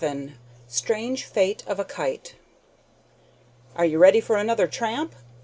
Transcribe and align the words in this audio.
XI 0.03 0.33
STRANGE 0.67 1.25
FATE 1.25 1.63
OF 1.67 1.79
A 1.79 1.85
KITE 1.85 2.33
"Are 3.75 3.85
you 3.85 3.99
ready 3.99 4.19
for 4.19 4.35
another 4.35 4.65
tramp?" 4.65 5.13